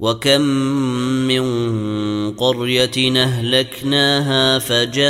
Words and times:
وكم 0.00 0.40
من 1.26 1.42
قرية 2.32 3.22
أهلكناها 3.22 4.58
فجاءها 4.58 5.08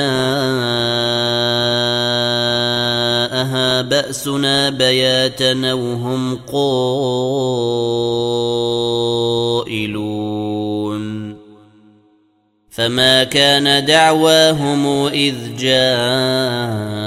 بأسنا 3.82 4.70
بياتا 4.70 5.73
وهم 5.73 6.37
قائلون 6.37 6.79
فما 12.70 13.24
كان 13.24 13.85
دعواهم 13.85 15.07
إذ 15.07 15.35
جاءهم 15.59 16.98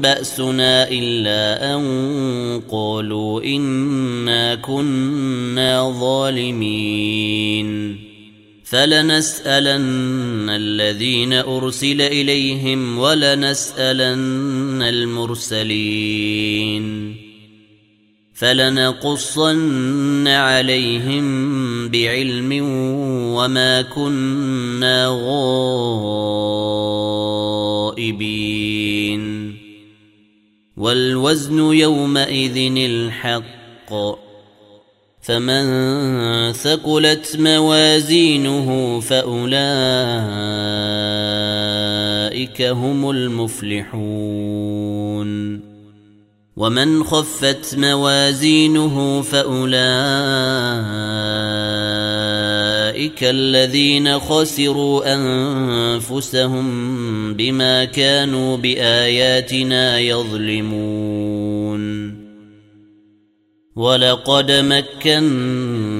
بأسنا 0.00 0.88
إلا 0.90 1.74
أن 1.74 1.82
قالوا 2.70 3.42
إنا 3.42 4.54
كنا 4.54 5.94
ظالمين. 6.00 7.96
فلنسألن 8.64 10.50
الذين 10.50 11.32
أرسل 11.32 12.00
إليهم 12.00 12.98
ولنسألن 12.98 14.82
المرسلين. 14.82 16.84
فلنقصن 18.34 20.28
عليهم 20.28 21.24
بعلم 21.88 22.52
وما 23.34 23.82
كنا 23.82 25.08
غائبين. 27.86 29.33
والوزن 30.76 31.58
يومئذ 31.58 32.76
الحق. 32.76 33.94
فمن 35.22 35.64
ثقلت 36.52 37.36
موازينه 37.38 39.00
فأولئك 39.00 39.52
هم 42.62 43.10
المفلحون. 43.10 44.54
ومن 46.56 47.04
خفت 47.04 47.74
موازينه 47.78 49.22
فأولئك 49.22 49.74
الذين 53.22 54.18
خسروا 54.18 55.14
انفسهم 55.14 56.64
بما 57.34 57.84
كانوا 57.84 58.56
باياتنا 58.56 59.98
يظلمون 59.98 61.84
ولقد 63.76 64.52
مكناكم 64.52 65.92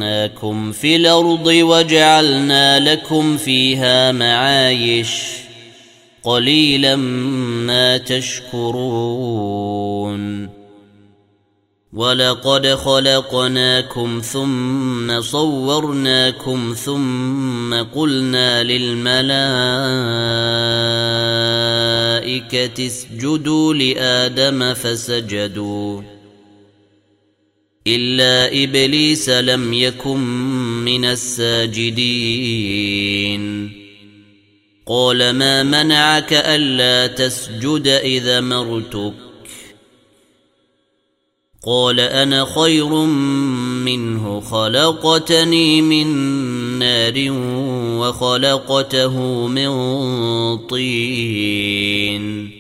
في 0.72 0.96
الأرض 0.96 1.46
وجعلنا 1.46 2.92
لكم 2.92 3.36
فيها 3.36 4.12
معايش 4.12 5.22
قليلا 6.22 6.96
ما 7.66 7.96
تشكرون 7.96 9.34
ولقد 11.94 12.66
خلقناكم 12.66 14.20
ثم 14.20 15.20
صورناكم 15.20 16.74
ثم 16.84 17.74
قلنا 17.74 18.62
للملائكة 18.62 19.24
اسجدوا 22.86 23.74
لآدم 23.74 24.74
فسجدوا. 24.74 26.02
إلا 27.86 28.64
إبليس 28.64 29.28
لم 29.28 29.72
يكن 29.72 30.20
من 30.84 31.04
الساجدين. 31.04 32.24
قال 34.86 35.30
ما 35.30 35.62
منعك 35.62 36.32
ألا 36.32 37.06
تسجد 37.06 37.86
إذا 37.86 38.40
مرتك؟ 38.40 39.23
قال 41.66 42.00
أنا 42.00 42.44
خير 42.44 42.94
منه 43.84 44.40
خلقتني 44.40 45.82
من 45.82 46.06
نار 46.78 47.14
وخلقته 48.00 49.46
من 49.46 49.70
طين. 50.56 52.50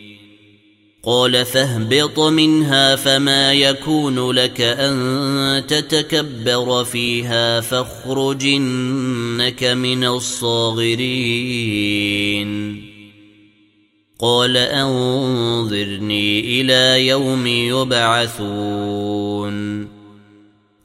قال 1.06 1.44
فاهبط 1.44 2.20
منها 2.20 2.96
فما 2.96 3.52
يكون 3.52 4.30
لك 4.30 4.60
أن 4.60 5.66
تتكبر 5.66 6.84
فيها 6.84 7.60
فاخرج 7.60 8.44
إنك 8.46 9.64
من 9.64 10.04
الصاغرين. 10.04 10.94
قال 14.24 14.56
انظرني 14.56 16.60
إلى 16.60 17.06
يوم 17.06 17.46
يبعثون 17.46 18.74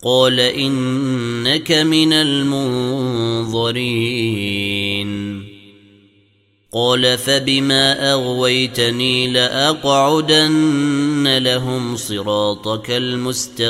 قال 0.03 0.39
انك 0.39 1.71
من 1.71 2.13
المنظرين 2.13 2.69
قال 6.73 7.17
فبما 7.17 8.13
اغويتني 8.13 9.27
لاقعدن 9.27 11.37
لهم 11.37 11.95
صراطك 11.95 12.91
المستقيم 12.91 13.69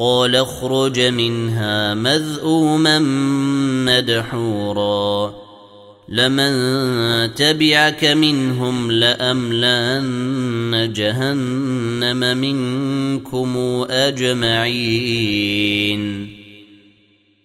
قال 0.00 0.36
اخرج 0.36 1.00
منها 1.00 1.94
مذءوما 1.94 2.98
مدحورا. 3.86 5.34
لمن 6.08 6.54
تبعك 7.34 8.04
منهم 8.04 8.92
لأملأن 8.92 10.02
جهنم 10.92 12.38
منكم 12.38 13.56
أجمعين. 13.90 14.80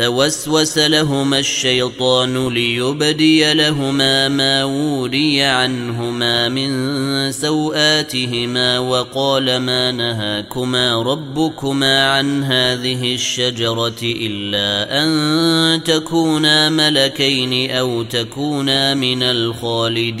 فوسوس 0.00 0.78
لهما 0.78 1.38
الشيطان 1.38 2.48
ليبدي 2.48 3.54
لهما 3.54 4.28
ما 4.28 4.64
وري 4.64 5.42
عنهما 5.42 6.48
من 6.48 7.32
سوآتهما 7.32 8.78
وقال 8.78 9.56
ما 9.56 9.92
نهاكما 9.92 11.02
ربكما 11.02 12.10
عن 12.10 12.44
هذه 12.44 13.14
الشجرة 13.14 14.00
إلا 14.02 15.02
أن 15.04 15.84
تكونا 15.84 16.68
ملكين 16.68 17.70
أو 17.70 18.02
تكونا 18.02 18.94
من 18.94 19.22
الخالدين. 19.22 20.20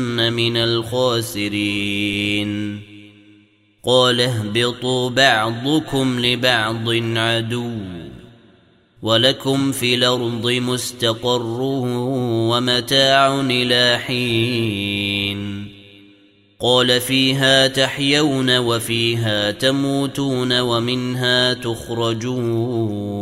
من 0.19 0.57
الخاسرين. 0.57 2.51
قال 3.85 4.21
اهبطوا 4.21 5.09
بعضكم 5.09 6.19
لبعض 6.19 6.89
عدو 7.17 7.71
ولكم 9.01 9.71
في 9.71 9.95
الأرض 9.95 10.51
مستقر 10.51 11.61
ومتاع 12.51 13.41
إلى 13.41 13.99
حين. 13.99 15.67
قال 16.59 17.01
فيها 17.01 17.67
تحيون 17.67 18.57
وفيها 18.57 19.51
تموتون 19.51 20.59
ومنها 20.59 21.53
تخرجون. 21.53 23.21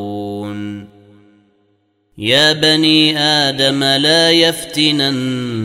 يا 2.21 2.53
بني 2.53 3.19
آدم 3.19 3.83
لا 3.83 4.31
يفتننكم 4.31 5.57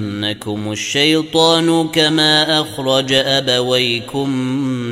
الشيطان 0.72 1.88
كما 1.88 2.60
أخرج 2.60 3.12
أبويكم 3.12 4.30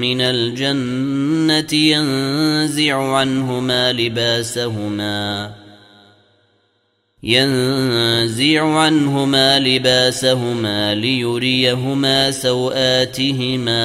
من 0.00 0.20
الجنة 0.20 1.72
ينزع 1.72 3.16
عنهما 3.16 3.92
لباسهما 3.92 5.50
ينزع 7.22 8.62
عنهما 8.62 9.58
لباسهما 9.58 10.94
ليريهما 10.94 12.30
سوآتهما 12.30 13.84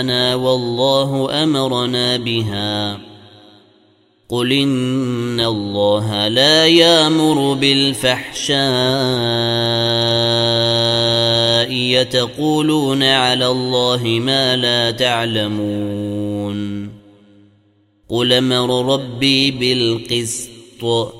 اباءنا 0.00 0.34
والله 0.34 1.42
أمرنا 1.42 2.16
بها. 2.16 2.98
قل 4.28 4.52
إن 4.52 5.40
الله 5.40 6.28
لا 6.28 6.66
يأمر 6.66 7.54
بالفحشاء 7.54 8.60
يتقولون 11.72 13.02
على 13.02 13.46
الله 13.46 14.02
ما 14.04 14.56
لا 14.56 14.90
تعلمون. 14.90 16.90
قل 18.08 18.32
أمر 18.32 18.94
ربي 18.94 19.50
بالقسط. 19.50 20.50
القسط 20.82 21.19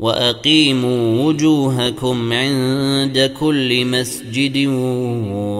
وأقيموا 0.00 1.24
وجوهكم 1.24 2.32
عند 2.32 3.30
كل 3.40 3.84
مسجد 3.84 4.66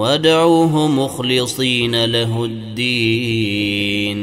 وادعوه 0.00 0.88
مخلصين 0.88 2.04
له 2.04 2.44
الدين. 2.44 4.20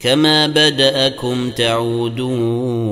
كما 0.00 0.46
بدأكم 0.46 1.50
تعودون. 1.50 2.82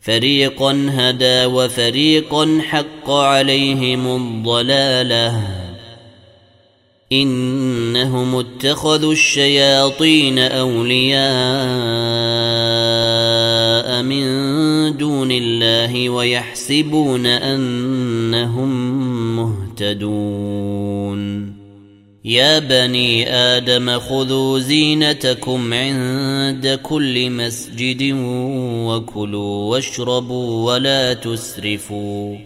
فريقا 0.00 0.86
هدى 0.90 1.44
وفريقا 1.44 2.58
حق 2.62 3.10
عليهم 3.10 4.16
الضلالة. 4.16 5.42
إنهم 7.12 8.34
اتخذوا 8.34 9.12
الشياطين 9.12 10.38
أولياء. 10.38 11.26
من 13.88 14.96
دون 14.96 15.32
الله 15.32 16.10
ويحسبون 16.10 17.26
أنهم 17.26 18.70
مهتدون. 19.36 21.52
يا 22.24 22.58
بني 22.58 23.34
آدم 23.34 23.98
خذوا 23.98 24.58
زينتكم 24.58 25.74
عند 25.74 26.78
كل 26.82 27.30
مسجد 27.30 28.12
وكلوا 28.86 29.70
واشربوا 29.70 30.72
ولا 30.72 31.14
تسرفوا. 31.14 32.36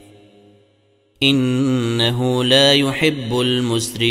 إنه 1.23 2.45
لا 2.45 2.75
يحب 2.75 3.41
المسرفين. 3.41 4.11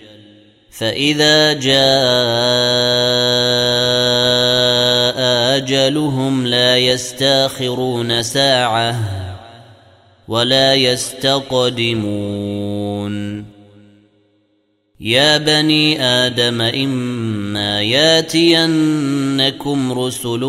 فإذا 0.81 1.53
جاء 1.53 1.71
أجلهم 5.57 6.47
لا 6.47 6.77
يستاخرون 6.77 8.23
ساعة 8.23 8.99
ولا 10.27 10.73
يستقدمون. 10.75 12.01
يا 14.99 15.37
بني 15.37 16.03
آدم 16.03 16.61
إما 16.61 17.81
ياتينكم 17.81 19.11
رسل 19.99 20.39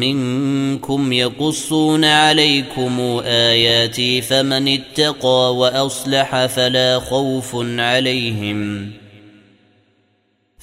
منكم 0.00 1.12
يقصون 1.12 2.04
عليكم 2.04 3.20
آياتي 3.24 4.20
فمن 4.20 4.68
اتقى 4.68 5.56
وأصلح 5.56 6.46
فلا 6.46 6.98
خوف 6.98 7.56
عليهم 7.78 8.90
ۖ 9.04 9.07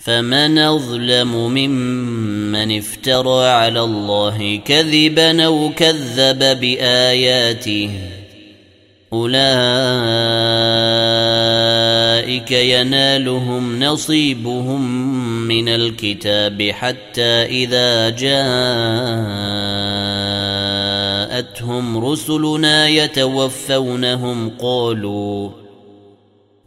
فمن 0.00 0.58
أظلم 0.58 1.34
ممن 1.34 2.78
افترى 2.78 3.46
على 3.48 3.80
الله 3.80 4.60
كذبا 4.64 5.44
أو 5.44 5.70
كذب 5.76 6.60
بآياته 6.60 7.90
أولئك 9.12 9.40
ينالهم 12.50 13.84
نصيبهم 13.84 15.08
من 15.48 15.68
الكتاب 15.68 16.62
حتى 16.62 17.44
إذا 17.44 18.08
جاءتهم 18.10 18.44
رسلنا 22.04 22.88
يتوفونهم 22.88 24.50
قالوا 24.58 25.59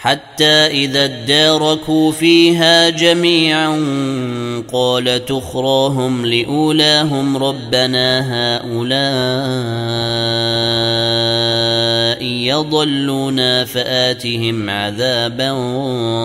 حتى 0.00 0.66
إذا 0.66 1.04
اداركوا 1.04 2.12
فيها 2.12 2.90
جميعا 2.90 3.68
قال 4.72 5.24
تخراهم 5.26 6.26
لأولاهم 6.26 7.36
ربنا 7.36 8.20
هؤلاء 8.56 8.98
يضلونا 12.24 13.64
فآتهم 13.64 14.70
عذابا 14.70 15.52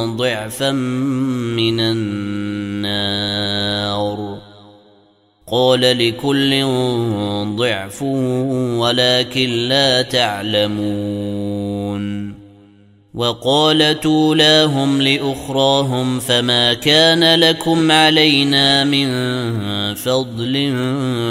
ضعفا 0.05 0.71
من 0.71 1.79
النار. 1.79 3.33
قال 5.51 5.81
لكل 5.81 6.63
ضعف 7.55 8.01
ولكن 8.81 9.49
لا 9.49 10.01
تعلمون. 10.01 11.43
وقالت 13.13 14.05
أولاهم 14.05 15.01
لأخراهم 15.01 16.19
فما 16.19 16.73
كان 16.73 17.39
لكم 17.39 17.91
علينا 17.91 18.83
من 18.83 19.07
فضل 19.95 20.73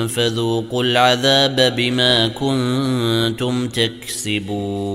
فذوقوا 0.08 0.84
العذاب 0.84 1.74
بما 1.76 2.28
كنتم 2.28 3.68
تكسبون. 3.68 4.92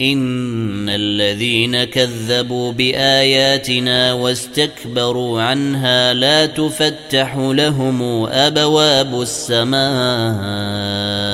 إن 0.00 0.88
الذين 0.88 1.84
كذبوا 1.84 2.72
بآياتنا 2.72 4.12
واستكبروا 4.12 5.42
عنها 5.42 6.14
لا 6.14 6.46
تفتح 6.46 7.36
لهم 7.36 8.26
أبواب 8.26 9.20
السماء. 9.20 11.33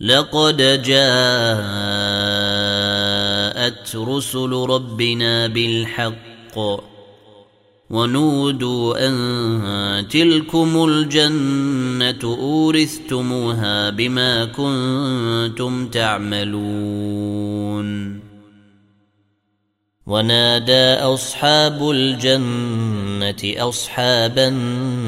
لقد 0.00 0.56
جاءت 0.82 0.88
رسل 3.96 4.50
ربنا 4.50 5.46
بالحق 5.46 6.58
ونودوا 7.90 9.06
أن 9.08 10.08
تلكم 10.08 10.84
الجنة 10.84 12.36
أورثتموها 12.38 13.90
بما 13.90 14.44
كنتم 14.44 15.88
تعملون. 15.88 17.58
ونادى 20.06 20.94
أصحاب 20.94 21.90
الجنة 21.90 23.68
أصحاب 23.68 24.38
النار 24.38 25.07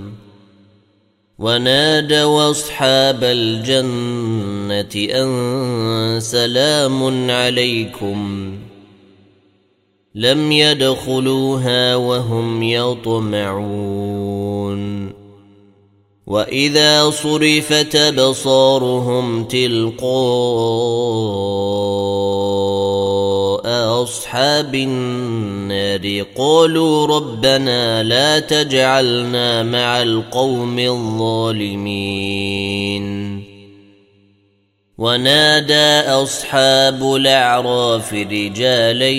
ونادوا 1.41 2.51
اصحاب 2.51 3.23
الجنة 3.23 4.95
أن 4.95 6.19
سلام 6.19 7.31
عليكم. 7.31 8.51
لم 10.15 10.51
يدخلوها 10.51 11.95
وهم 11.95 12.63
يطمعون. 12.63 14.01
وإذا 16.27 17.09
صرفت 17.09 17.95
أبصارهم 17.95 19.43
تلقاء 19.43 20.11
أصحاب 24.03 24.75
النار 24.75 26.23
قالوا 26.37 27.07
ربنا 27.07 28.03
لا 28.03 28.39
تجعلنا 28.39 29.63
مع 29.63 30.01
القوم 30.01 30.79
الظالمين. 30.79 32.11
ونادى 34.97 36.09
أصحاب 36.09 37.15
الأعراف 37.15 38.13
رجالا 38.13 39.09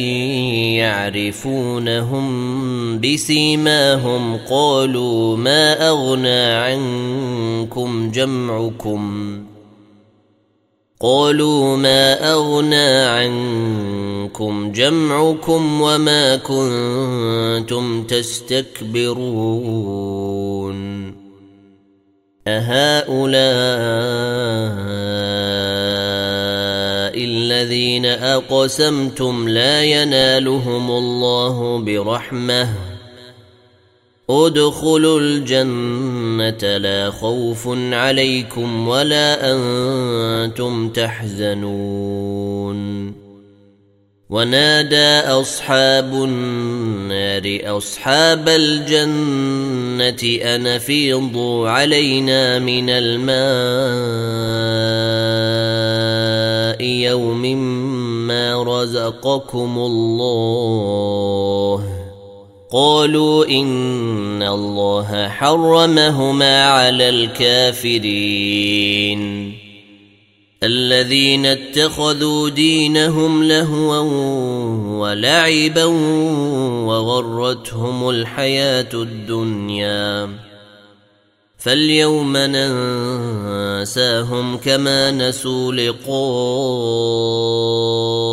يعرفونهم 0.78 2.26
بسيماهم 3.00 4.36
قالوا 4.50 5.36
ما 5.36 5.88
أغنى 5.88 6.42
عنكم 6.42 8.10
جمعكم؟ 8.10 9.51
قالوا 11.02 11.76
ما 11.76 12.32
أغنى 12.32 12.88
عنكم 13.02 14.72
جمعكم 14.72 15.80
وما 15.80 16.36
كنتم 16.36 18.04
تستكبرون 18.04 19.22
أهؤلاء 22.46 23.32
الذين 27.24 28.06
أقسمتم 28.06 29.48
لا 29.48 29.82
ينالهم 29.82 30.90
الله 30.90 31.78
برحمة 31.78 32.91
ادخلوا 34.32 35.20
الجنة 35.20 36.76
لا 36.76 37.10
خوف 37.10 37.68
عليكم 37.92 38.88
ولا 38.88 39.52
أنتم 39.52 40.88
تحزنون. 40.88 42.42
ونادى 44.30 45.20
أصحاب 45.20 46.14
النار 46.14 47.60
أصحاب 47.76 48.48
الجنة 48.48 50.22
أن 50.42 50.78
فيضوا 50.78 51.68
علينا 51.68 52.58
من 52.58 52.90
الماء 52.90 53.32
يوم 56.84 57.56
ما 58.26 58.62
رزقكم 58.62 59.78
الله. 59.78 60.72
قالوا 62.72 63.46
إن 63.46 64.42
الله 64.42 65.28
حرمهما 65.28 66.64
على 66.64 67.08
الكافرين. 67.08 69.22
الذين 70.62 71.46
اتخذوا 71.46 72.48
دينهم 72.48 73.44
لهوا 73.44 73.98
ولعبا 75.00 75.84
وغرتهم 76.84 78.08
الحياة 78.08 78.88
الدنيا. 78.94 80.28
فاليوم 81.58 82.36
ننساهم 82.36 83.86
كما 84.56 85.10
نسوا 85.10 85.72
لقاء 85.72 88.31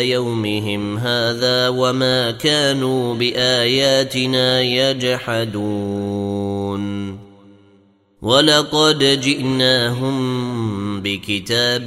يومهم 0.00 0.98
هذا 0.98 1.68
وما 1.68 2.30
كانوا 2.30 3.14
بآياتنا 3.14 4.60
يجحدون. 4.60 6.32
ولقد 8.22 9.20
جئناهم 9.20 10.16
بكتاب 11.02 11.86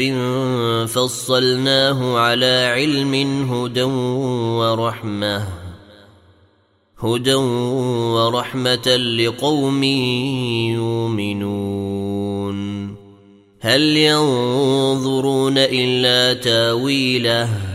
فصلناه 0.88 2.18
على 2.18 2.72
علم 2.76 3.14
هدى 3.54 3.84
ورحمة 4.60 5.48
هدى 7.00 7.34
ورحمة 8.14 8.96
لقوم 8.96 9.84
يؤمنون. 10.74 12.56
هل 13.60 13.82
ينظرون 13.82 15.58
إلا 15.58 16.34
تاويله؟ 16.34 17.75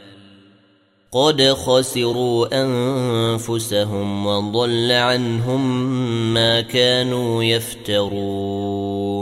قد 1.13 1.41
خسروا 1.41 2.63
أنفسهم 2.63 4.25
وضل 4.25 4.91
عنهم 4.91 5.93
ما 6.33 6.61
كانوا 6.61 7.43
يفترون. 7.43 9.21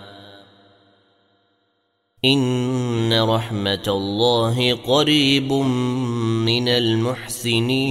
ان 2.25 3.13
رحمه 3.13 3.83
الله 3.87 4.73
قريب 4.73 5.53
من 5.53 6.67
المحسنين 6.67 7.81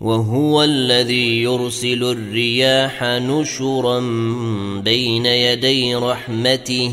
وهو 0.00 0.62
الذي 0.62 1.42
يرسل 1.42 2.04
الرياح 2.04 3.02
نشرا 3.02 4.00
بين 4.80 5.26
يدي 5.26 5.94
رحمته 5.94 6.92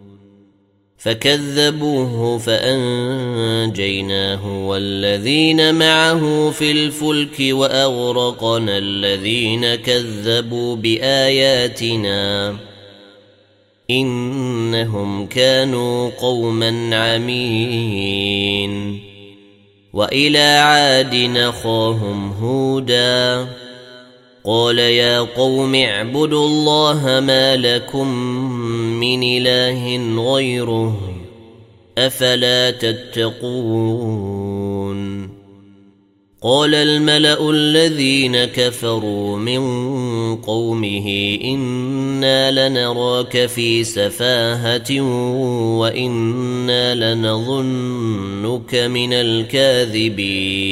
فكذبوه 1.03 2.37
فأنجيناه 2.37 3.87
والذين 4.67 5.75
معه 5.75 6.51
في 6.51 6.71
الفلك 6.71 7.37
وأغرقنا 7.39 8.77
الذين 8.77 9.75
كذبوا 9.75 10.75
بآياتنا 10.75 12.55
إنهم 13.89 15.25
كانوا 15.25 16.09
قوما 16.09 16.97
عمين 16.97 18.99
وإلى 19.93 20.39
عاد 20.39 21.15
نخاهم 21.15 22.31
هودا 22.31 23.47
قال 24.43 24.79
يا 24.79 25.19
قوم 25.19 25.75
اعبدوا 25.75 26.47
الله 26.47 27.19
ما 27.19 27.55
لكم 27.55 28.07
من 29.01 29.23
إله 29.23 29.97
غيره 30.33 30.97
أفلا 31.97 32.71
تتقون 32.71 34.21
قال 36.41 36.75
الملأ 36.75 37.49
الذين 37.49 38.45
كفروا 38.45 39.37
من 39.37 39.61
قومه 40.35 41.37
إنا 41.43 42.69
لنراك 42.69 43.45
في 43.45 43.83
سفاهة 43.83 45.01
وإنا 45.79 47.13
لنظنك 47.13 48.75
من 48.75 49.13
الكاذبين 49.13 50.71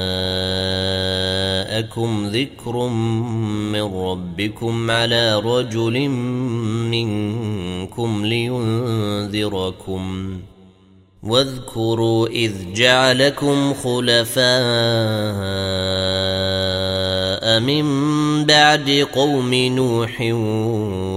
ذكر 2.27 2.87
من 3.71 3.81
ربكم 3.81 4.91
على 4.91 5.39
رجل 5.39 6.09
منكم 6.89 8.25
لينذركم. 8.25 10.03
واذكروا 11.23 12.27
إذ 12.27 12.73
جعلكم 12.73 13.73
خلفاء 13.73 14.41
من 17.59 17.85
بعد 18.45 19.07
قوم 19.13 19.53
نوح 19.53 20.17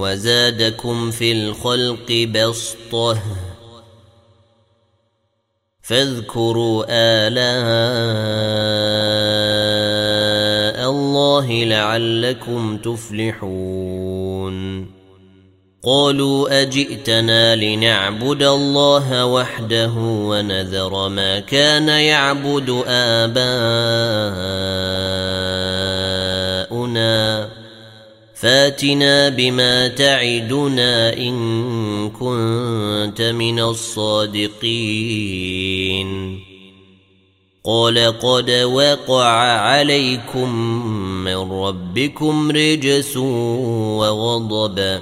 وزادكم 0.01 1.11
في 1.11 1.31
الخلق 1.31 2.27
بسطة. 2.33 3.17
فاذكروا 5.81 6.85
الاء 6.89 7.35
الله 11.39 11.63
لعلكم 11.63 12.77
تفلحون. 12.77 14.55
قالوا 15.83 16.61
أجئتنا 16.61 17.55
لنعبد 17.55 18.43
الله 18.43 19.25
وحده 19.25 19.93
ونذر 19.97 21.09
ما 21.09 21.39
كان 21.39 21.87
يعبد 21.87 22.83
آباؤنا. 22.87 23.35
فاتنا 28.35 29.29
بما 29.29 29.87
تعدنا 29.87 31.17
إن 31.17 32.09
كنت 32.09 33.21
من 33.21 33.59
الصادقين. 33.59 34.85
قال 37.65 38.19
قد 38.19 38.51
وقع 38.51 39.27
عليكم 39.57 40.49
من 41.25 41.51
ربكم 41.51 42.51
رجس 42.51 43.17
وغضب. 43.17 44.99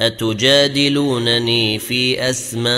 أتجادلونني 0.00 1.78
في 1.78 2.30
أسماء 2.30 2.70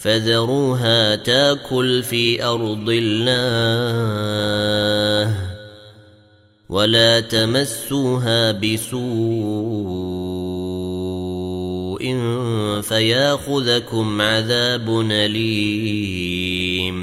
فذروها 0.00 1.16
تاكل 1.16 2.02
في 2.02 2.44
أرض 2.44 2.86
الله 2.88 3.74
ولا 6.68 7.20
تمسوها 7.20 8.52
بسوء 8.52 9.00
فياخذكم 12.82 14.20
عذاب 14.20 15.00
أليم. 15.10 17.00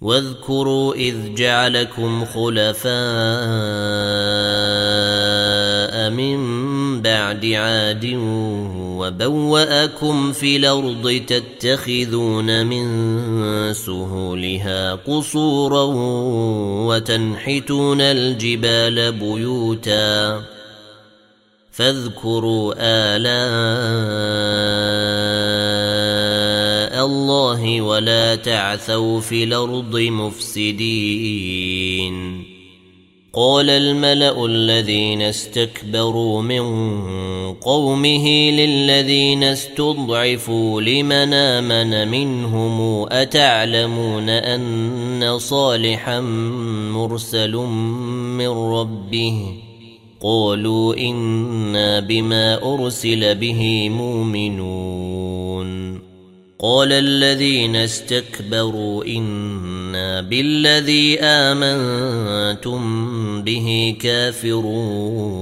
واذكروا 0.00 0.94
إذ 0.94 1.34
جعلكم 1.34 2.24
خلفاء 2.24 2.90
من 6.10 6.38
بعد 7.02 7.46
عاد 7.46 8.04
وبوأكم 8.98 10.32
في 10.32 10.56
الأرض 10.56 11.22
تتخذون 11.26 12.66
من 12.66 12.88
سهولها 13.74 14.94
قصورا 14.94 15.84
وتنحتون 16.86 18.00
الجبال 18.00 19.12
بيوتا 19.12 20.42
فاذكروا 21.72 22.74
آلاء 22.78 23.28
الله 27.06 27.80
ولا 27.80 28.34
تعثوا 28.34 29.20
في 29.20 29.44
الأرض 29.44 29.96
مفسدين. 29.98 31.78
قال 33.32 33.70
الملأ 33.70 34.46
الذين 34.46 35.22
استكبروا 35.22 36.42
من 36.42 36.62
قومه 37.54 38.50
للذين 38.50 39.44
استضعفوا 39.44 40.80
لمن 40.80 41.32
آمن 41.32 42.08
منهم 42.08 43.06
أتعلمون 43.10 44.28
أن 44.28 45.38
صالحا 45.38 46.20
مرسل 46.90 47.52
من 48.36 48.48
ربه 48.48 49.54
قالوا 50.20 50.96
إنا 50.96 52.00
بما 52.00 52.74
أرسل 52.74 53.34
به 53.34 53.88
مؤمنون 53.88 55.28
قال 56.60 56.92
الذين 56.92 57.76
استكبروا 57.76 59.04
إنا 59.04 60.20
بالذي 60.20 61.20
آمنتم 61.20 62.82
به 63.42 63.96
كافرون 64.00 65.38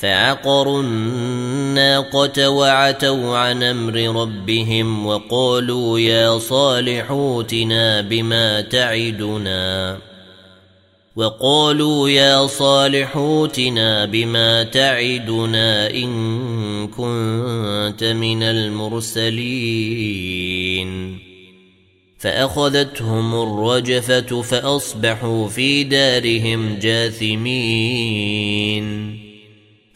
فعقروا 0.00 0.82
الناقة 0.82 2.50
وعتوا 2.50 3.38
عن 3.38 3.62
أمر 3.62 4.22
ربهم 4.22 5.06
وقالوا 5.06 5.98
يا 5.98 6.38
صالح 6.38 7.10
اوتنا 7.10 8.00
بما 8.00 8.60
تعدنا. 8.60 9.98
وقالوا 11.16 12.08
يا 12.08 12.46
صالح 12.46 13.16
اوتنا 13.16 14.04
بما 14.04 14.62
تعدنا 14.62 15.90
إن 15.90 16.88
كنت 16.88 18.04
من 18.04 18.42
المرسلين. 18.42 20.10
فأخذتهم 22.18 23.42
الرجفة 23.42 24.42
فأصبحوا 24.42 25.48
في 25.48 25.84
دارهم 25.84 26.78
جاثمين. 26.78 28.40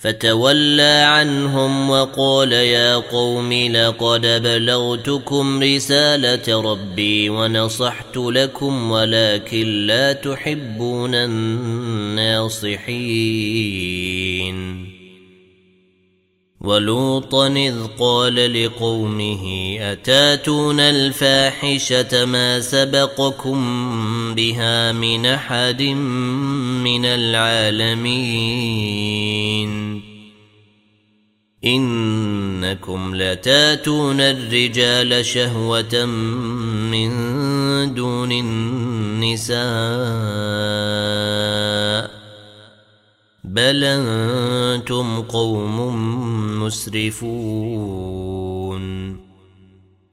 فتولى 0.05 1.05
عنهم 1.07 1.90
وقال 1.90 2.53
يا 2.53 2.95
قوم 2.95 3.53
لقد 3.53 4.21
بلغتكم 4.21 5.62
رسالة 5.62 6.61
ربي 6.61 7.31
ونصحت 7.31 8.17
لكم 8.17 8.90
ولكن 8.90 9.87
لا 9.87 10.12
تحبون 10.12 11.14
الناصحين. 11.14 12.64
ولوطا 16.64 17.47
إذ 17.47 17.75
قال 17.99 18.64
لقومه 18.64 19.77
أتاتون 19.81 20.81
الفاحشة 20.81 22.25
ما 22.25 22.61
سبقكم 22.61 23.64
بها 24.35 24.93
من 24.93 25.27
أحد 25.27 25.83
من 26.85 27.05
العالمين. 27.05 28.85
إنكم 31.64 33.14
لتاتون 33.14 34.20
الرجال 34.20 35.27
شهوة 35.27 36.05
من 36.90 37.11
دون 37.94 38.33
النساء. 38.33 39.55
بل 43.44 43.85
أنتم 43.85 45.23
قوم 45.23 45.81
مسرفون. 46.62 48.14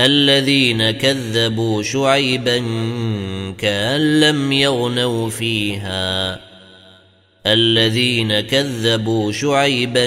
الذين 0.00 0.90
كذبوا 0.90 1.82
شعيبا 1.82 2.58
كأن 3.58 4.20
لم 4.20 4.52
يغنوا 4.52 5.30
فيها. 5.30 6.40
الذين 7.46 8.40
كذبوا 8.40 9.32
شعيبا 9.32 10.06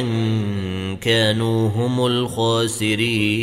كانوا 1.01 1.69
هم 1.69 2.05
الخاسرين. 2.05 3.41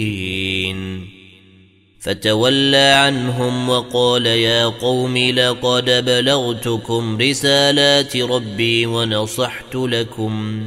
فتولى 2.00 2.94
عنهم 2.96 3.68
وقال 3.68 4.26
يا 4.26 4.64
قوم 4.66 5.18
لقد 5.18 6.04
بلغتكم 6.04 7.18
رسالات 7.20 8.16
ربي 8.16 8.86
ونصحت 8.86 9.74
لكم 9.74 10.62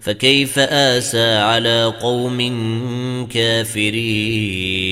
فكيف 0.00 0.58
آسى 0.58 1.34
على 1.34 1.94
قوم 2.00 2.38
كافرين؟ 3.26 4.91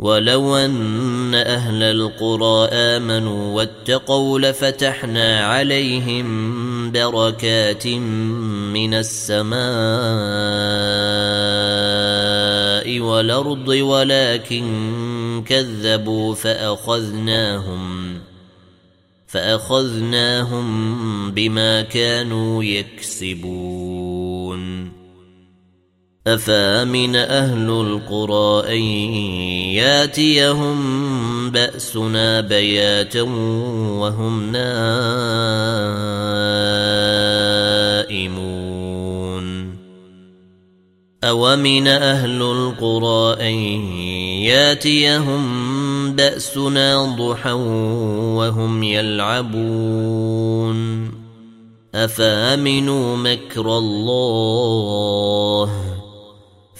ولو 0.00 0.56
ان 0.56 1.34
أهل 1.34 1.82
القرى 1.82 2.68
امنوا 2.68 3.54
واتقوا 3.56 4.38
لفتحنا 4.38 5.46
عليهم 5.46 6.92
بركات 6.92 7.86
من 7.86 8.94
السماء 8.94 9.60
والارض 13.00 13.68
ولكن 13.68 14.64
كذبوا 15.46 16.34
فاخذناهم 16.34 18.14
فاخذناهم 19.26 20.70
بما 21.30 21.82
كانوا 21.82 22.64
يكسبون 22.64 24.10
أفامن 26.26 27.16
أهل 27.16 27.70
القرى 27.70 28.76
أن 28.76 28.82
ياتيهم 29.72 30.80
بأسنا 31.50 32.40
بياتا 32.40 33.22
وهم 33.22 34.52
نائمون؟ 34.52 34.90
أومن 41.24 41.86
أهل 41.88 42.42
القرى 42.42 43.48
أن 43.48 43.54
ياتيهم 44.44 45.42
بأسنا 46.16 47.16
ضحى 47.18 47.52
وهم 48.36 48.82
يلعبون؟ 48.82 50.30
أفأمنوا 51.94 53.16
مكر 53.16 53.78
الله؟ 53.78 55.70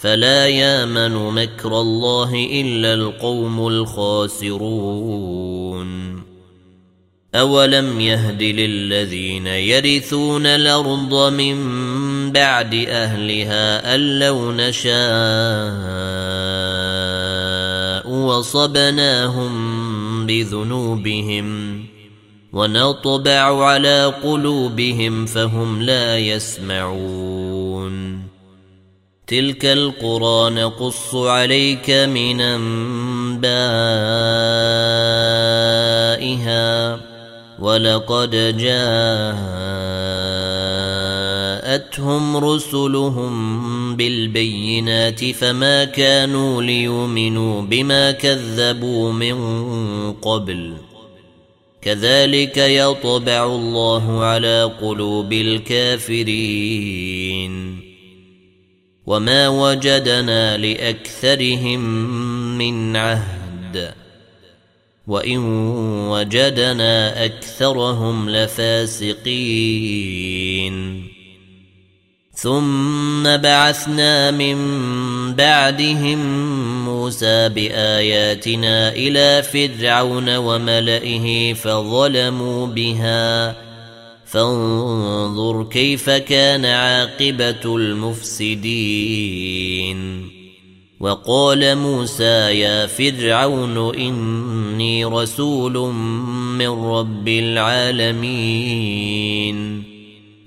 فلا 0.01 0.47
يامن 0.47 1.11
مكر 1.11 1.81
الله 1.81 2.47
إلا 2.51 2.93
القوم 2.93 3.67
الخاسرون. 3.67 5.01
أولم 7.35 7.99
يهد 7.99 8.43
للذين 8.43 9.47
يرثون 9.47 10.45
الأرض 10.45 11.33
من 11.33 11.57
بعد 12.31 12.85
أهلها 12.89 13.95
أن 13.95 14.19
لو 14.19 14.51
نشاء 14.51 14.91
وصبناهم 18.09 19.51
بذنوبهم 20.27 21.79
ونطبع 22.53 23.65
على 23.65 24.13
قلوبهم 24.23 25.25
فهم 25.25 25.81
لا 25.81 26.17
يسمعون. 26.17 27.30
تلك 29.31 29.65
القرى 29.65 30.49
نقص 30.49 31.15
عليك 31.15 31.89
من 31.89 32.41
أنبائها 32.41 33.51
ولقد 37.59 38.57
جاءتهم 41.61 42.37
رسلهم 42.37 43.95
بالبينات 43.95 45.25
فما 45.31 45.85
كانوا 45.85 46.61
ليؤمنوا 46.61 47.61
بما 47.61 48.11
كذبوا 48.11 49.11
من 49.11 49.35
قبل 50.13 50.73
كذلك 51.81 52.57
يطبع 52.57 53.45
الله 53.45 54.23
على 54.23 54.71
قلوب 54.81 55.33
الكافرين 55.33 57.01
وما 59.11 59.47
وجدنا 59.47 60.57
لاكثرهم 60.57 61.79
من 62.57 62.95
عهد 62.95 63.93
وان 65.07 65.37
وجدنا 66.07 67.25
اكثرهم 67.25 68.29
لفاسقين 68.29 69.51
ثم 72.33 73.37
بعثنا 73.37 74.31
من 74.31 74.57
بعدهم 75.35 76.19
موسى 76.85 77.49
باياتنا 77.49 78.91
إلى 78.91 79.43
فرعون 79.43 80.35
وملئه 80.35 81.53
فظلموا 81.53 82.67
بها 82.67 83.55
فانظر 84.31 85.63
كيف 85.63 86.09
كان 86.09 86.65
عاقبة 86.65 87.75
المفسدين. 87.75 88.71
وقال 90.99 91.75
موسى 91.77 92.59
يا 92.59 92.87
فرعون 92.87 93.95
إني 93.95 95.05
رسول 95.05 95.93
من 96.57 96.67
رب 96.67 97.27
العالمين. 97.27 98.71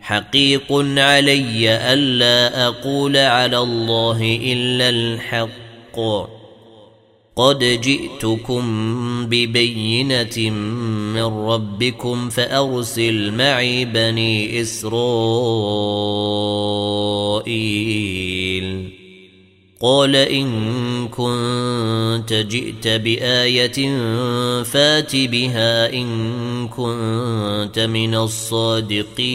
حقيق 0.00 0.72
علي 0.98 1.70
ألا 1.92 2.66
أقول 2.66 3.16
على 3.16 3.58
الله 3.58 4.38
إلا 4.42 4.88
الحق. 4.88 5.98
قد 7.36 7.58
جئتكم 7.58 8.62
ببينة 9.26 10.50
من 11.14 11.22
ربكم 11.22 12.28
فأرسل 12.28 13.32
معي 13.32 13.84
بني 13.84 14.60
إسرائيل. 14.60 14.94
قال 19.80 20.16
إن 20.16 21.08
كنت 21.08 22.32
جئت 22.32 22.88
بآية 22.88 23.96
فات 24.62 25.16
بها 25.16 25.92
إن 25.92 26.68
كنت 26.68 27.78
من 27.78 28.14
الصادقين. 28.14 29.34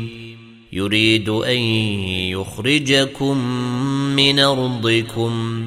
يريد 0.73 1.29
أن 1.29 1.57
يخرجكم 2.31 3.37
من 4.15 4.39
أرضكم 4.39 5.65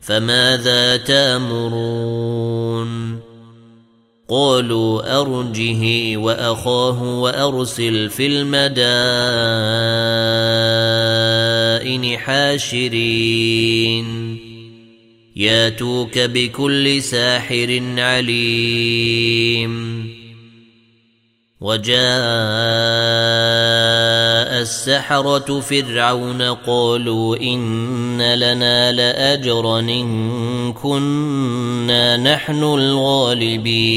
فماذا 0.00 0.96
تأمرون؟ 0.96 2.52
قالوا 4.28 5.20
أرجه 5.20 6.16
وأخاه 6.16 7.02
وأرسل 7.20 8.10
في 8.10 8.26
المدائن 8.26 8.58
حاشرين. 12.18 14.06
ياتوك 15.36 16.18
بكل 16.18 17.02
ساحر 17.02 17.82
عليم. 17.98 19.82
وجاء 21.60 22.02
السحرة 24.62 25.60
فرعون 25.60 26.42
قالوا 26.42 27.36
إن 27.36 28.34
لنا 28.34 28.92
لأجرا 28.92 29.80
إن 29.80 30.72
كنا 30.72 32.16
نحن 32.16 32.64
الغالبين. 32.64 33.92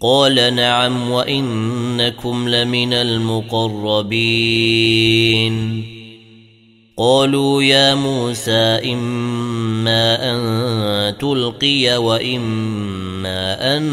قال 0.00 0.54
نعم 0.54 1.10
وإنكم 1.10 2.48
لمن 2.48 2.92
المقربين. 2.92 4.38
قالوا 6.96 7.62
يا 7.62 7.94
موسى 7.94 8.92
إما 8.92 10.30
أن 10.30 11.18
تلقي 11.18 11.96
وإما 11.96 13.76
أن 13.76 13.84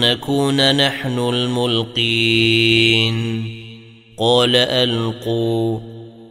نكون 0.00 0.76
نحن 0.76 1.18
الملقين. 1.18 3.14
قال 4.18 4.56
ألقوا. 4.56 5.78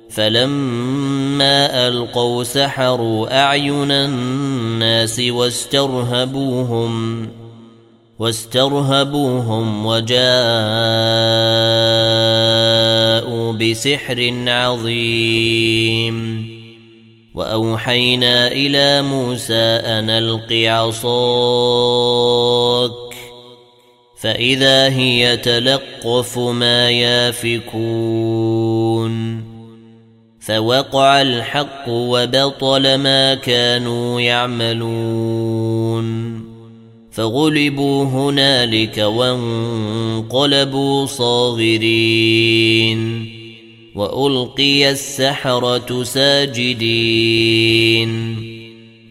فلما 0.10 1.88
ألقوا 1.88 2.44
سحروا 2.44 3.44
أعين 3.44 3.92
الناس 3.92 5.20
واسترهبوهم 5.20 6.94
واسترهبوهم 8.20 9.86
وجاءوا 9.86 10.24
بسحر 13.54 14.34
عظيم. 14.48 16.44
وأوحينا 17.36 18.48
إلى 18.48 19.02
موسى 19.02 19.54
أن 19.54 20.10
ألق 20.10 20.54
عصاك 20.54 21.04
فإذا 24.24 24.90
هي 24.90 25.38
تلقف 25.38 26.38
ما 26.38 26.90
يافكون 26.92 28.34
فوقع 30.40 31.22
الحق 31.22 31.90
وبطل 31.90 32.96
ما 32.96 33.36
كانوا 33.36 34.22
يعملون 34.22 36.04
فغلبوا 37.12 38.04
هنالك 38.04 38.98
وانقلبوا 38.98 39.86
صاغرين 41.06 42.54
وألقي 43.96 44.92
السحرة 44.92 46.04
ساجدين 46.04 47.34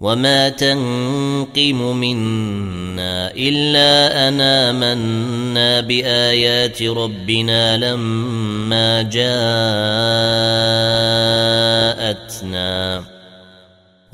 وما 0.00 0.48
تنقم 0.48 1.96
منا 1.96 3.30
الا 3.30 4.28
انا 4.28 4.72
منا 4.72 5.80
بايات 5.80 6.82
ربنا 6.82 7.76
لما 7.76 9.02
جاءتنا. 9.02 9.34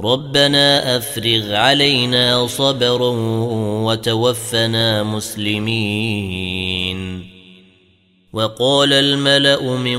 ربنا 0.00 0.96
افرغ 0.96 1.54
علينا 1.54 2.46
صبرا 2.46 3.10
وتوفنا 3.84 5.02
مسلمين. 5.02 7.00
وقال 8.32 8.92
الملا 8.92 9.62
من 9.62 9.98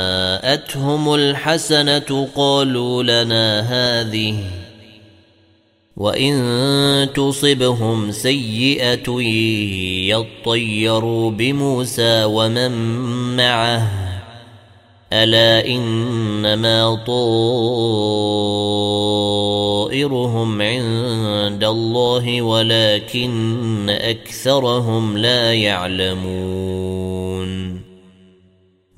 جاءتهم 0.71 1.13
الحسنة 1.13 2.27
قالوا 2.35 3.03
لنا 3.03 3.59
هذه 3.59 4.37
وإن 5.97 7.09
تصبهم 7.13 8.11
سيئة 8.11 9.21
يطيروا 10.09 11.31
بموسى 11.31 12.23
ومن 12.23 12.71
معه. 13.37 13.87
ألا 15.13 15.67
إنما 15.67 16.95
طائرهم 19.87 20.61
عند 20.61 21.63
الله 21.63 22.41
ولكن 22.41 23.89
أكثرهم 23.89 25.17
لا 25.17 25.53
يعلمون. 25.53 27.11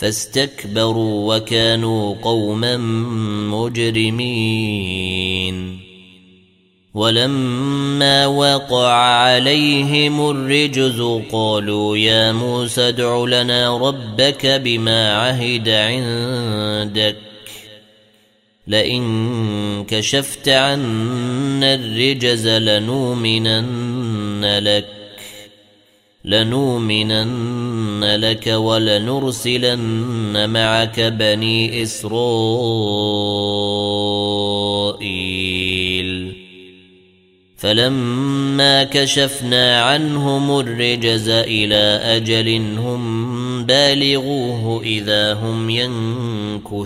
فاستكبروا 0.00 1.36
وكانوا 1.36 2.14
قوما 2.22 2.76
مجرمين. 3.56 5.10
ولما 6.94 8.26
وقع 8.26 8.92
عليهم 8.92 10.30
الرجز 10.30 11.00
قالوا 11.32 11.96
يا 11.96 12.32
موسى 12.32 12.88
ادع 12.88 13.24
لنا 13.24 13.78
ربك 13.78 14.46
بما 14.46 15.16
عهد 15.16 15.68
عندك. 15.68 17.16
لئن 18.66 19.84
كشفت 19.88 20.48
عنا 20.48 21.74
الرجز 21.74 22.48
لنؤمنن 22.48 24.58
لك. 24.58 24.99
لنؤمنن 26.24 28.04
لك 28.04 28.46
ولنرسلن 28.46 30.50
معك 30.50 31.00
بني 31.00 31.82
إسرائيل. 31.82 32.20
فلما 37.56 38.84
كشفنا 38.84 39.82
عنهم 39.82 40.60
الرجز 40.60 41.28
إلى 41.28 42.00
أجل 42.16 42.78
هم 42.78 43.66
بالغوه 43.66 44.82
إذا 44.82 45.34
هم 45.34 45.70
ينكثون. 45.70 46.80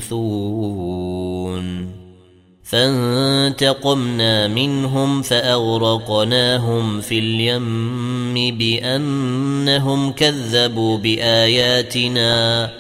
فانتقمنا 2.75 4.49
منهم 4.49 5.23
فأغرقناهم 5.23 7.01
في 7.01 7.19
اليم 7.19 8.59
بأنهم 8.59 10.13
كذبوا 10.13 10.99
بآياتنا 10.99 12.71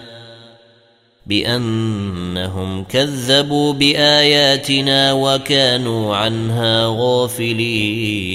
بأنهم 1.26 2.84
كذبوا 2.84 3.72
بآياتنا 3.72 5.12
وكانوا 5.12 6.16
عنها 6.16 6.86
غافلين. 6.98 8.34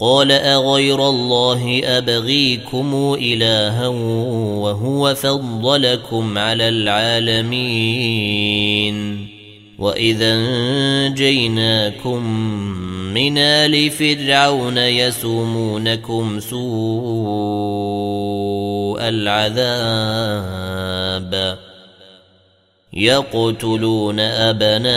قال 0.00 0.32
أغير 0.32 1.08
الله 1.08 1.80
أبغيكم 1.84 3.16
إلها 3.20 3.88
وهو 4.58 5.14
فضلكم 5.14 6.38
على 6.38 6.68
العالمين. 6.68 8.16
وإذا 9.78 10.32
أنجيناكم 10.34 12.22
من 13.14 13.38
آل 13.38 13.90
فرعون 13.90 14.78
يسومونكم 14.78 16.40
سوء 16.40 16.66
العذاب. 19.00 19.66
يقتلون 22.92 24.20
أبناءكم. 24.20 24.96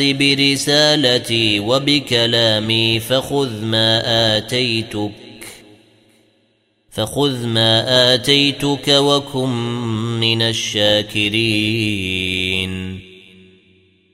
برسالتي 0.00 1.60
وبكلامي 1.60 3.00
فخذ 3.00 3.64
ما 3.64 4.02
آتيتك 4.36 5.10
فخذ 6.90 7.46
ما 7.46 8.14
آتيتك 8.14 8.88
وكن 8.88 9.48
من 10.20 10.42
الشاكرين. 10.42 11.44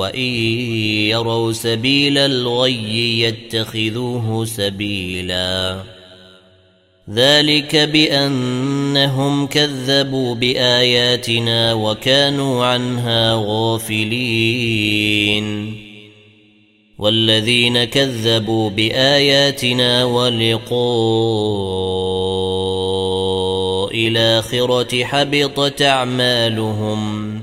وان 0.00 0.30
يروا 1.10 1.52
سبيل 1.52 2.18
الغي 2.18 3.20
يتخذوه 3.20 4.44
سبيلا 4.44 5.82
ذلك 7.10 7.76
بانهم 7.76 9.46
كذبوا 9.46 10.34
باياتنا 10.34 11.74
وكانوا 11.74 12.64
عنها 12.64 13.44
غافلين 13.46 14.70
والذين 16.98 17.84
كذبوا 17.84 18.70
باياتنا 18.70 20.04
ولقاء 20.04 20.80
الاخره 23.94 25.04
حبطت 25.04 25.82
اعمالهم 25.82 27.42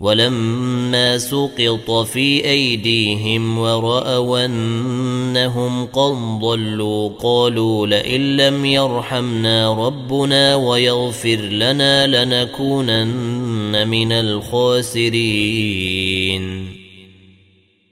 ولما 0.00 1.18
سقط 1.18 1.90
في 1.90 2.44
أيديهم 2.44 3.58
وراوا 3.58 4.44
انهم 4.44 5.86
قد 5.86 6.40
ضلوا 6.40 7.10
قالوا 7.22 7.86
لئن 7.86 8.36
لم 8.36 8.64
يرحمنا 8.64 9.86
ربنا 9.86 10.54
ويغفر 10.54 11.36
لنا 11.36 12.24
لنكونن 12.24 13.88
من 13.88 14.12
الخاسرين. 14.12 15.20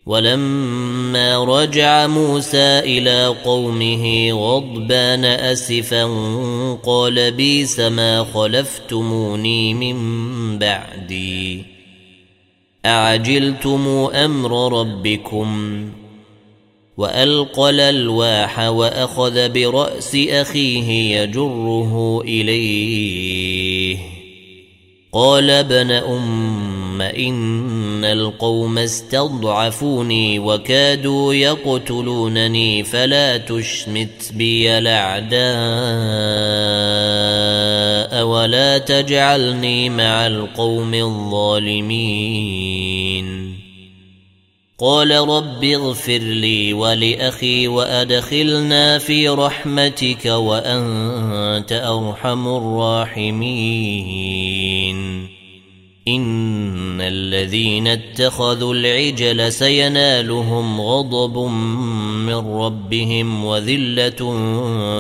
ولما 0.07 1.45
رجع 1.45 2.07
موسى 2.07 2.79
إلى 2.79 3.27
قومه 3.27 4.33
غضبان 4.33 5.25
أسفا 5.25 6.05
قال 6.85 7.31
بيس 7.31 7.81
ما 7.81 8.25
خلفتموني 8.25 9.75
من 9.75 9.99
بعدي. 10.59 11.78
أعجلتم 12.89 14.09
أمر 14.15 14.81
ربكم 14.81 15.81
وألقى 16.97 17.71
الألواح 17.71 18.59
وأخذ 18.59 19.49
برأس 19.49 20.17
أخيه 20.31 21.21
يجره 21.21 22.21
إليه. 22.25 23.99
قال 25.13 25.51
ابن 25.51 25.91
أم 25.91 27.03
إن 27.03 28.05
القوم 28.05 28.79
استضعفوني 28.79 30.39
وكادوا 30.39 31.35
يقتلونني 31.35 32.85
فلا 32.85 33.37
تشمت 33.37 34.33
بي 34.33 34.79
الاعداء 37.99 38.27
ولا 38.27 38.79
تجعلني 38.79 39.91
مع 39.91 40.27
القوم 40.27 40.95
الظالمين 40.95 42.39
قال 44.81 45.11
رب 45.11 45.65
اغفر 45.65 46.19
لي 46.19 46.73
ولاخي 46.73 47.69
وادخلنا 47.69 48.99
في 48.99 49.29
رحمتك 49.29 50.27
وانت 50.27 51.73
ارحم 51.73 52.49
الراحمين 52.49 53.79
ان 56.09 57.01
الذين 57.01 57.87
اتخذوا 57.87 58.75
العجل 58.75 59.53
سينالهم 59.53 60.81
غضب 60.81 61.39
من 62.27 62.35
ربهم 62.35 63.45
وذله 63.45 64.11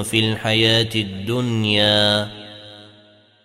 في 0.02 0.18
الحياة 0.20 0.90
الدنيا 0.94 2.28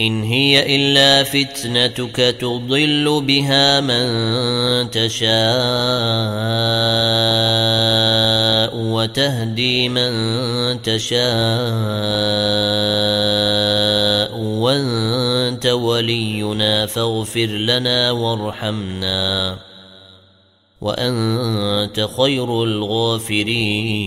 إن 0.00 0.22
هي 0.22 0.76
إلا 0.76 1.24
فتنتك 1.24 2.16
تضل 2.16 3.22
بها 3.26 3.80
من 3.80 4.90
تشاء 4.90 5.36
وتهدي 8.76 9.88
من 9.88 10.12
تشاء 10.82 11.26
وأنت 14.40 15.66
ولينا 15.66 16.86
فاغفر 16.86 17.46
لنا 17.46 18.10
وارحمنا 18.10 19.58
وأنت 20.80 22.08
خير 22.16 22.62
الغافرين 22.64 24.06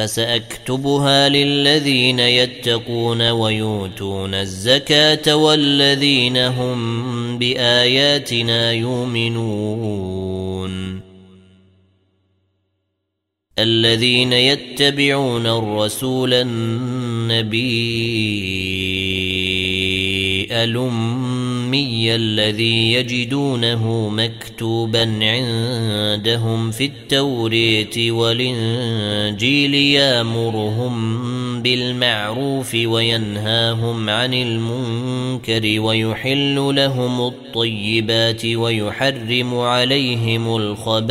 فسأكتبها 0.00 1.28
للذين 1.28 2.18
يتقون 2.18 3.30
ويؤتون 3.30 4.34
الزكاة 4.34 5.36
والذين 5.36 6.36
هم 6.36 7.38
بآياتنا 7.38 8.72
يؤمنون. 8.72 10.20
الذين 13.58 14.32
يتبعون 14.32 15.46
الرسول 15.46 16.34
النبي 16.34 17.09
الأمي 20.52 22.14
الذي 22.14 22.92
يجدونه 22.92 24.08
مكتوبا 24.08 25.18
عندهم 25.22 26.70
في 26.70 26.84
التوريت 26.84 27.98
والإنجيل 27.98 29.74
يامرهم 29.74 30.92
بالمعروف 31.62 32.74
وينهاهم 32.74 34.10
عن 34.10 34.34
المنكر 34.34 35.80
ويحل 35.80 36.54
لهم 36.54 37.20
الطيبات 37.20 38.46
ويحرم 38.46 39.58
عليهم 39.58 40.56
الخبائث 40.56 41.10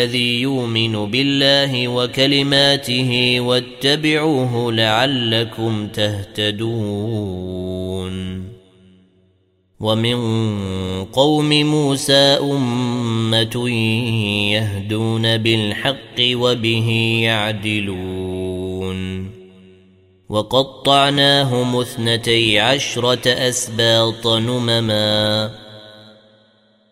الذي 0.00 0.40
يؤمن 0.40 1.10
بالله 1.10 1.88
وكلماته 1.88 3.40
واتبعوه 3.40 4.72
لعلكم 4.72 5.88
تهتدون. 5.88 7.60
ومن 9.80 10.18
قوم 11.04 11.48
موسى 11.48 12.38
أمة 12.42 13.70
يهدون 14.52 15.36
بالحق 15.36 16.20
وبه 16.20 17.20
يعدلون. 17.22 19.30
وقطعناهم 20.28 21.76
اثنتي 21.76 22.58
عشرة 22.58 23.28
أسباط 23.28 24.26
نمماً. 24.26 25.59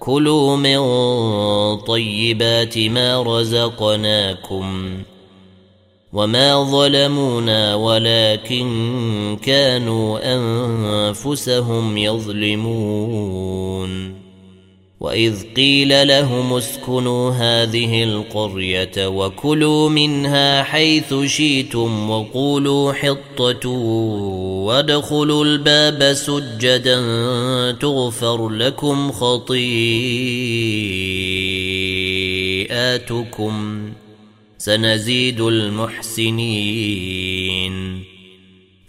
كلوا 0.00 0.56
من 0.56 0.80
طيبات 1.76 2.78
ما 2.78 3.22
رزقناكم 3.22 4.98
وما 6.12 6.64
ظلمونا 6.64 7.74
ولكن 7.74 9.38
كانوا 9.42 10.18
أنفسهم 10.34 11.98
يظلمون. 11.98 13.00
واذ 15.00 15.42
قيل 15.56 16.08
لهم 16.08 16.52
اسكنوا 16.52 17.30
هذه 17.30 18.04
القريه 18.04 19.06
وكلوا 19.06 19.88
منها 19.88 20.62
حيث 20.62 21.14
شئتم 21.26 22.10
وقولوا 22.10 22.92
حطه 22.92 23.68
وادخلوا 24.66 25.44
الباب 25.44 26.12
سجدا 26.12 27.00
تغفر 27.72 28.48
لكم 28.48 29.12
خطيئاتكم 29.12 29.60
سنزيد 34.58 35.40
المحسنين 35.40 37.39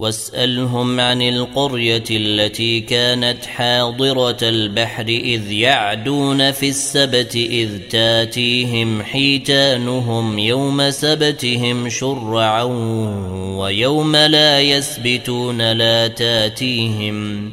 واسألهم 0.00 1.00
عن 1.00 1.22
القرية 1.22 2.04
التي 2.10 2.80
كانت 2.80 3.46
حاضرة 3.46 4.36
البحر 4.42 5.06
إذ 5.08 5.52
يعدون 5.52 6.50
في 6.50 6.68
السبت 6.68 7.36
إذ 7.36 7.78
تاتيهم 7.90 9.02
حيتانهم 9.02 10.38
يوم 10.38 10.90
سبتهم 10.90 11.88
شرعا 11.88 12.62
ويوم 13.58 14.16
لا 14.16 14.60
يسبتون 14.60 15.72
لا 15.72 16.08
تاتيهم 16.08 17.52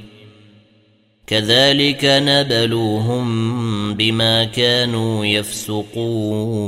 كذلك 1.28 2.02
نبلوهم 2.04 3.94
بما 3.94 4.44
كانوا 4.44 5.26
يفسقون 5.26 6.68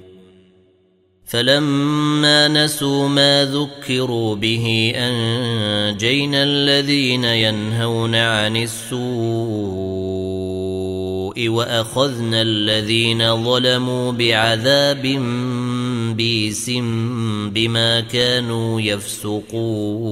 فلما 1.31 2.47
نسوا 2.47 3.07
ما 3.07 3.45
ذكروا 3.45 4.35
به 4.35 4.93
أنجينا 4.95 6.43
الذين 6.43 7.23
ينهون 7.23 8.15
عن 8.15 8.57
السوء 8.57 8.99
وأخذنا 11.49 12.41
الذين 12.41 13.43
ظلموا 13.43 14.11
بعذاب 14.11 15.01
بيس 16.17 16.69
بما 17.49 17.99
كانوا 18.01 18.81
يفسقون. 18.81 20.11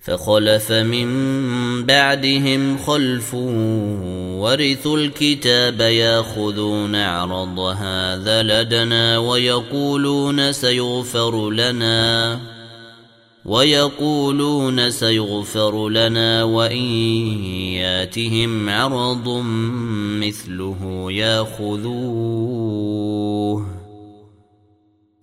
فخلف 0.00 0.72
من 0.72 1.06
بعدهم 1.86 2.78
خلف 2.78 3.34
ورثوا 3.34 4.98
الكتاب 4.98 5.80
ياخذون 5.80 6.94
عرض 6.96 7.58
هذا 7.58 8.42
لدنا 8.42 9.18
ويقولون 9.18 10.52
سيغفر 10.52 11.50
لنا 11.50 12.40
ويقولون 13.44 14.90
سيغفر 14.90 15.88
لنا 15.88 16.44
وإن 16.44 16.84
ياتهم 17.74 18.68
عرض 18.68 19.28
مثله 20.20 21.06
ياخذوه. 21.12 22.60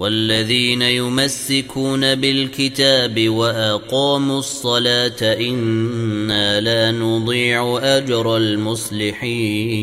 والذين 0.00 0.82
يمسكون 0.82 2.14
بالكتاب 2.14 3.28
وأقاموا 3.28 4.38
الصلاة 4.38 5.22
إنا 5.22 6.60
لا 6.60 6.92
نضيع 6.92 7.78
أجر 7.82 8.36
المصلحين. 8.36 9.80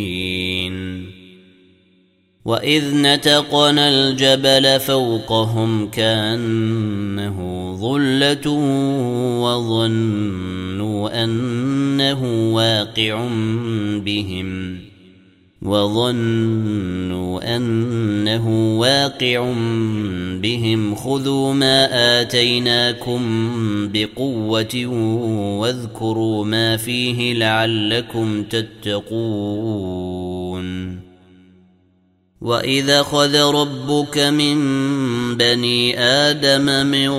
وإذ 2.46 2.96
نتقنا 2.96 3.90
الجبل 3.90 4.80
فوقهم 4.80 5.90
كأنه 5.90 7.38
ظلة 7.82 8.52
وظنوا 9.42 11.24
أنه 11.24 12.54
واقع 12.54 13.28
بهم. 14.06 14.87
وظنوا 15.62 17.56
أنه 17.56 18.78
واقع 18.80 19.54
بهم 20.42 20.96
خذوا 20.96 21.54
ما 21.54 21.88
آتيناكم 22.22 23.22
بقوة 23.94 24.86
واذكروا 25.60 26.46
ما 26.46 26.78
فيه 26.78 27.34
لعلكم 27.34 28.44
تتقون. 28.44 29.78
وإذا 32.42 33.04
خذ 33.04 33.42
ربك 33.42 34.18
من 34.18 34.58
بني 35.36 36.00
آدم 36.00 36.88
من 36.88 37.10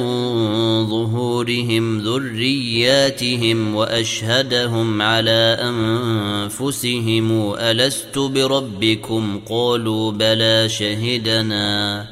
ظهورهم 0.87 2.01
ذرياتهم 2.01 3.75
وأشهدهم 3.75 5.03
على 5.03 5.59
أنفسهم 5.63 7.55
ألست 7.55 8.19
بربكم؟ 8.19 9.41
قالوا 9.51 10.13
بلى 10.13 10.69
شهدنا. 10.69 12.07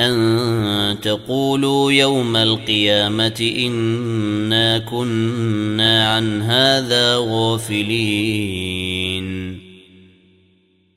أن 0.00 0.96
تقولوا 1.02 1.92
يوم 1.92 2.36
القيامة 2.36 3.52
إنا 3.58 4.78
كنا 4.78 6.08
عن 6.08 6.42
هذا 6.42 7.16
غافلين. 7.16 8.99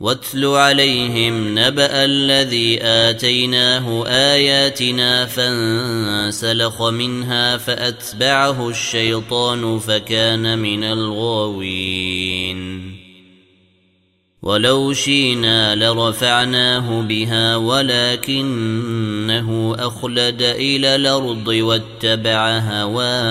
واتل 0.00 0.44
عليهم 0.44 1.58
نبأ 1.58 2.04
الذي 2.04 2.78
آتيناه 2.82 4.06
آياتنا 4.06 5.26
فانسلخ 5.26 6.82
منها 6.82 7.56
فأتبعه 7.56 8.68
الشيطان 8.68 9.78
فكان 9.78 10.58
من 10.58 10.84
الغاوين. 10.84 12.60
ولو 14.42 14.92
شينا 14.92 15.74
لرفعناه 15.74 17.00
بها 17.00 17.56
ولكنه 17.56 18.96
أخلد 19.78 20.42
إلى 20.42 20.96
الأرض 20.96 21.48
واتبع 21.48 22.58
هواه. 22.58 23.30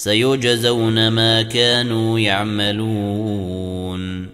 سيجزون 0.00 1.08
ما 1.08 1.42
كانوا 1.42 2.18
يعملون. 2.18 4.26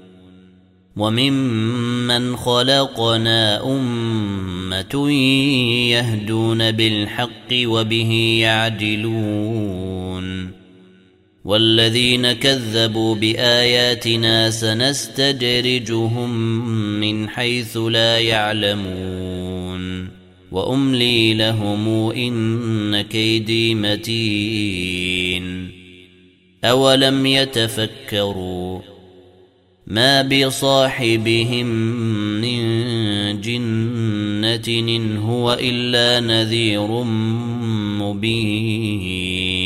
وممن 0.97 2.37
خلقنا 2.37 3.67
أمة 3.67 5.11
يهدون 5.91 6.71
بالحق 6.71 7.53
وبه 7.53 8.39
يعدلون. 8.41 10.27
والذين 11.45 12.33
كذبوا 12.33 13.15
بآياتنا 13.15 14.51
سنستدرجهم 14.51 16.31
من 17.01 17.29
حيث 17.29 17.77
لا 17.77 18.19
يعلمون. 18.19 19.56
وأملي 20.53 21.35
لهم 21.35 22.11
إن 22.11 23.01
كيدي 23.03 23.75
متين 23.75 25.71
أولم 26.65 27.27
يتفكروا 27.27 28.81
ما 29.87 30.23
بصاحبهم 30.23 31.67
من 32.41 32.61
جنة 33.41 34.69
إن 34.69 35.17
هو 35.17 35.59
إلا 35.61 36.21
نذير 36.21 37.05
مبين 38.01 39.66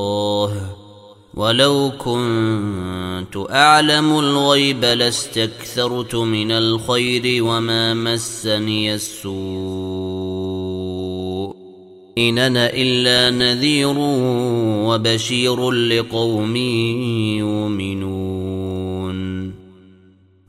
ولو 1.41 1.91
كنت 1.97 3.45
أعلم 3.49 4.19
الغيب 4.19 4.85
لاستكثرت 4.85 6.15
من 6.15 6.51
الخير 6.51 7.43
وما 7.43 7.93
مسني 7.93 8.93
السوء. 8.93 9.31
إن 12.17 12.37
أنا 12.37 12.69
إلا 12.73 13.29
نذير 13.29 13.95
وبشير 14.87 15.71
لقوم 15.71 16.55
يؤمنون. 17.37 18.40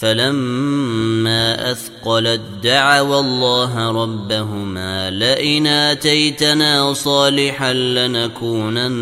فلما 0.00 1.72
اثقلت 1.72 2.40
دعوا 2.62 3.20
الله 3.20 4.02
ربهما 4.02 5.10
لئن 5.10 5.66
اتيتنا 5.66 6.92
صالحا 6.92 7.72
لنكونن 7.72 8.94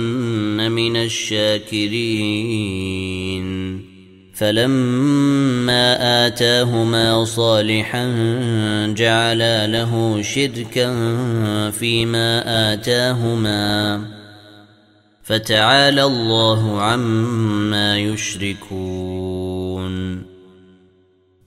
من 0.72 0.96
الشاكرين 0.96 2.28
فلما 4.34 6.26
اتاهما 6.26 7.24
صالحا 7.24 8.06
جعلا 8.96 9.66
له 9.66 10.22
شركا 10.22 10.90
فيما 11.70 12.42
اتاهما 12.72 14.02
فتعالى 15.22 16.04
الله 16.04 16.80
عما 16.82 17.98
يشركون 17.98 19.27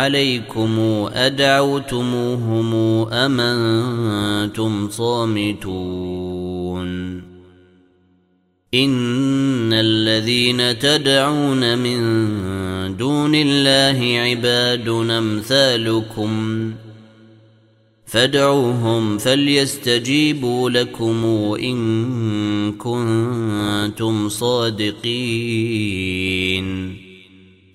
عليكم 0.00 0.78
أدعوتموهم 1.12 2.74
أم 3.12 3.40
أنتم 3.40 4.88
صامتون 4.90 6.40
إن 8.74 9.72
الذين 9.72 10.78
تدعون 10.78 11.78
من 11.78 12.00
دون 12.96 13.34
الله 13.34 14.18
عباد 14.20 14.88
أمثالكم 14.88 16.72
فادعوهم 18.06 19.18
فليستجيبوا 19.18 20.70
لكم 20.70 21.24
إن 21.62 22.72
كنتم 22.72 24.28
صادقين 24.28 25.10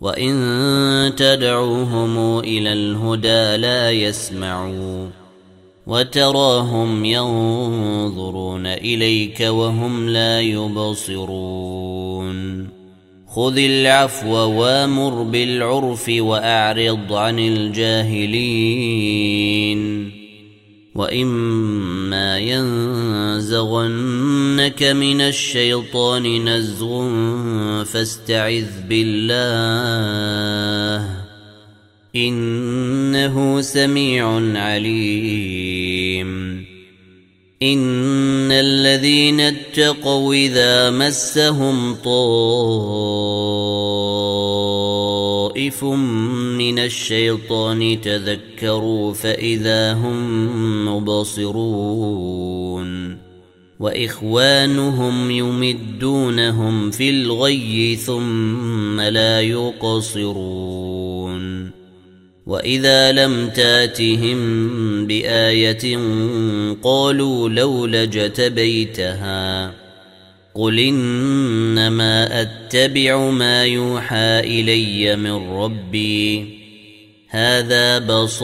وان 0.00 1.12
تدعوهم 1.16 2.38
إلى 2.38 2.72
الهدى 2.72 3.56
لا 3.56 3.90
يسمعوا 3.90 5.08
وتراهم 5.86 7.04
ينظرون 7.04 8.66
اليك 8.66 9.40
وهم 9.40 10.08
لا 10.08 10.40
يبصرون 10.40 11.88
خذ 13.28 13.58
العفو 13.58 14.34
وامر 14.34 15.22
بالعرف 15.22 16.10
واعرض 16.18 17.12
عن 17.12 17.38
الجاهلين 17.38 18.98
واما 20.98 22.38
ينزغنك 23.38 23.62
من 24.82 25.20
الشيطان 25.20 26.48
نزغ 26.48 27.14
فاستعذ 27.84 28.66
بالله 28.88 29.28
انه 32.16 33.60
سميع 33.60 34.26
عليم 34.58 36.28
ان 37.62 38.52
الذين 38.52 39.40
اتقوا 39.40 40.34
اذا 40.34 40.90
مسهم 40.90 41.94
طائف 41.94 43.77
من 46.58 46.78
الشيطان 46.78 48.00
تذكروا 48.00 49.14
فإذا 49.14 49.92
هم 49.92 50.88
مبصرون 50.88 52.38
وإخوانهم 53.80 55.30
يمدونهم 55.30 56.90
في 56.90 57.10
الغي 57.10 57.96
ثم 57.96 59.00
لا 59.00 59.40
يقصرون 59.40 60.88
وإذا 62.46 63.12
لم 63.12 63.48
تاتهم 63.48 64.38
بآية 65.06 65.98
قالوا 66.82 67.48
لولا 67.48 68.04
جتبيتها 68.04 69.74
قل 70.58 70.78
انما 70.78 72.40
اتبع 72.40 73.30
ما 73.30 73.64
يوحى 73.64 74.40
الي 74.40 75.16
من 75.16 75.50
ربي 75.50 76.58
هذا 77.28 77.98
بصائر 77.98 78.42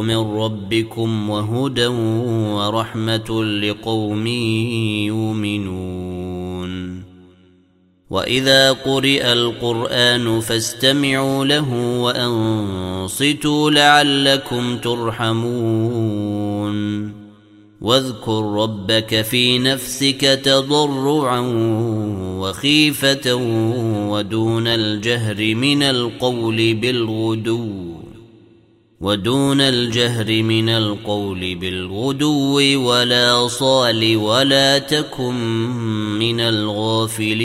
من 0.00 0.16
ربكم 0.16 1.30
وهدى 1.30 1.86
ورحمه 1.86 3.44
لقوم 3.44 4.26
يؤمنون 5.06 6.24
واذا 8.10 8.72
قرئ 8.72 9.32
القران 9.32 10.40
فاستمعوا 10.40 11.44
له 11.44 11.98
وانصتوا 12.00 13.70
لعلكم 13.70 14.78
ترحمون 14.78 16.34
واذكر 17.84 18.42
ربك 18.44 19.22
في 19.22 19.58
نفسك 19.58 20.20
تضرعا 20.44 21.40
وخيفة 22.40 23.34
ودون 24.10 24.66
الجهر 24.66 25.54
من 25.54 25.82
القول 25.82 26.74
بالغدو 26.74 27.94
ودون 29.00 29.60
الجهر 29.60 30.42
من 30.42 30.68
القول 30.68 31.54
بالغدو 31.54 32.60
ولا 32.88 33.48
صال 33.48 34.16
ولا 34.16 34.78
تكن 34.78 35.34
من 36.18 36.40
الغافلين. 36.40 37.44